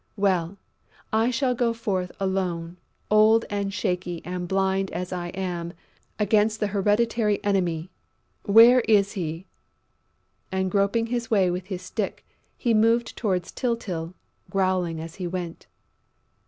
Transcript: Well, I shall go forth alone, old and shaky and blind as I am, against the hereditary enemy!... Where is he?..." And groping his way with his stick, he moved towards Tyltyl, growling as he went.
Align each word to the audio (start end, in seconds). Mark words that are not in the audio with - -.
Well, 0.17 0.57
I 1.13 1.29
shall 1.29 1.53
go 1.53 1.73
forth 1.73 2.11
alone, 2.19 2.77
old 3.11 3.45
and 3.51 3.71
shaky 3.71 4.25
and 4.25 4.47
blind 4.47 4.89
as 4.89 5.13
I 5.13 5.27
am, 5.27 5.73
against 6.17 6.59
the 6.59 6.65
hereditary 6.73 7.39
enemy!... 7.43 7.91
Where 8.41 8.79
is 8.87 9.11
he?..." 9.11 9.45
And 10.51 10.71
groping 10.71 11.05
his 11.05 11.29
way 11.29 11.51
with 11.51 11.67
his 11.67 11.83
stick, 11.83 12.25
he 12.57 12.73
moved 12.73 13.15
towards 13.15 13.51
Tyltyl, 13.51 14.15
growling 14.49 14.99
as 14.99 15.17
he 15.17 15.27
went. 15.27 15.67